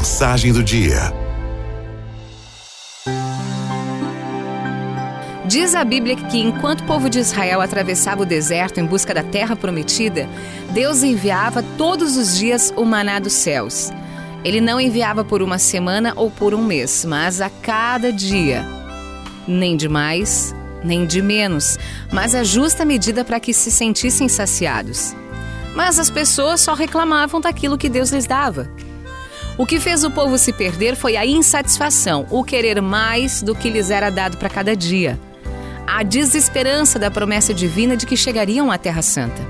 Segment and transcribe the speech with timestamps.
[0.00, 1.12] Mensagem do dia.
[5.44, 9.22] Diz a Bíblia que enquanto o povo de Israel atravessava o deserto em busca da
[9.22, 10.26] terra prometida,
[10.70, 13.92] Deus enviava todos os dias o maná dos céus.
[14.42, 18.64] Ele não enviava por uma semana ou por um mês, mas a cada dia.
[19.46, 21.78] Nem de mais, nem de menos,
[22.10, 25.14] mas a justa medida para que se sentissem saciados.
[25.76, 28.66] Mas as pessoas só reclamavam daquilo que Deus lhes dava.
[29.60, 33.68] O que fez o povo se perder foi a insatisfação, o querer mais do que
[33.68, 35.20] lhes era dado para cada dia.
[35.86, 39.46] A desesperança da promessa divina de que chegariam à Terra Santa.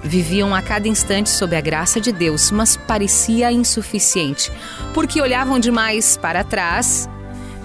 [0.00, 4.52] Viviam a cada instante sob a graça de Deus, mas parecia insuficiente,
[4.94, 7.08] porque olhavam demais para trás,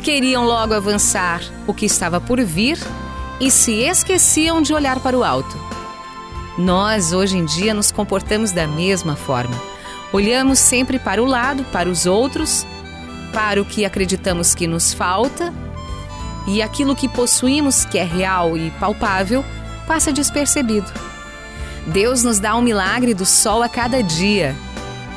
[0.02, 2.80] queriam logo avançar o que estava por vir
[3.40, 5.56] e se esqueciam de olhar para o alto.
[6.58, 9.77] Nós, hoje em dia, nos comportamos da mesma forma.
[10.14, 12.66] Olhamos sempre para o lado, para os outros,
[13.34, 15.54] para o que acreditamos que nos falta
[16.48, 19.44] e aquilo que possuímos, que é real e palpável,
[19.86, 20.90] passa despercebido.
[21.86, 24.56] Deus nos dá um milagre do sol a cada dia,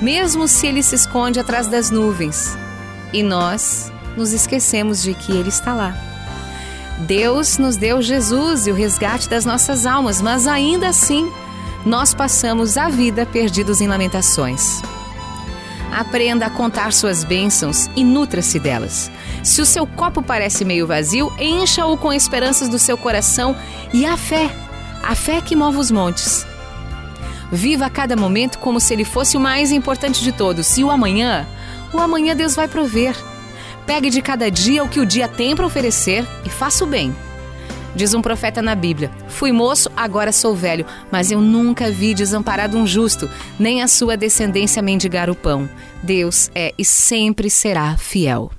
[0.00, 2.56] mesmo se ele se esconde atrás das nuvens.
[3.12, 5.96] E nós nos esquecemos de que ele está lá.
[7.06, 11.30] Deus nos deu Jesus e o resgate das nossas almas, mas ainda assim
[11.84, 14.82] nós passamos a vida perdidos em lamentações.
[15.90, 19.10] Aprenda a contar suas bênçãos e nutra-se delas.
[19.42, 23.56] Se o seu copo parece meio vazio, encha-o com esperanças do seu coração
[23.92, 24.50] e a fé,
[25.02, 26.46] a fé que move os montes.
[27.50, 30.78] Viva cada momento como se ele fosse o mais importante de todos.
[30.78, 31.46] E o amanhã,
[31.92, 33.16] o amanhã Deus vai prover.
[33.84, 37.12] Pegue de cada dia o que o dia tem para oferecer e faça o bem.
[37.94, 42.76] Diz um profeta na Bíblia: Fui moço, agora sou velho, mas eu nunca vi desamparado
[42.76, 45.68] um justo, nem a sua descendência mendigar o pão.
[46.02, 48.50] Deus é e sempre será fiel.